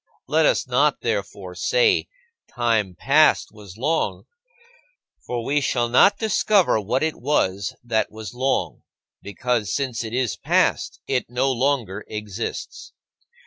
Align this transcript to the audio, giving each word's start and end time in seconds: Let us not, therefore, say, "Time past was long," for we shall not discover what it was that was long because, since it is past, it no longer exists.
Let 0.27 0.47
us 0.47 0.67
not, 0.67 1.01
therefore, 1.01 1.53
say, 1.53 2.07
"Time 2.55 2.95
past 2.95 3.49
was 3.51 3.77
long," 3.77 4.25
for 5.27 5.43
we 5.45 5.61
shall 5.61 5.89
not 5.89 6.17
discover 6.17 6.81
what 6.81 7.03
it 7.03 7.17
was 7.21 7.75
that 7.83 8.11
was 8.11 8.33
long 8.33 8.81
because, 9.21 9.71
since 9.71 10.03
it 10.03 10.15
is 10.15 10.37
past, 10.37 10.99
it 11.05 11.29
no 11.29 11.51
longer 11.51 12.03
exists. 12.07 12.93